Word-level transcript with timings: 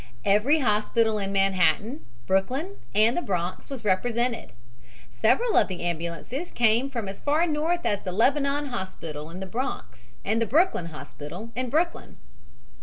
Every 0.25 0.61
hospital 0.61 1.19
in 1.19 1.31
Manhattan, 1.31 2.03
Brooklyn 2.25 2.77
and 2.95 3.15
the 3.15 3.21
Bronx 3.21 3.69
was 3.69 3.85
represented. 3.85 4.51
Several 5.11 5.55
of 5.55 5.67
the 5.67 5.83
ambulances 5.83 6.49
came 6.49 6.89
from 6.89 7.07
as 7.07 7.19
far 7.21 7.45
north 7.45 7.85
as 7.85 8.01
the 8.01 8.11
Lebanon 8.11 8.69
Hospital, 8.69 9.29
in 9.29 9.41
the 9.41 9.45
Bronx, 9.45 10.13
and 10.25 10.41
the 10.41 10.47
Brooklyn 10.47 10.87
Hospital, 10.87 11.51
in 11.55 11.69
Brooklyn. 11.69 12.17